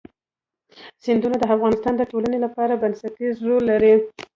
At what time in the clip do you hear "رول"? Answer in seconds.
3.47-3.63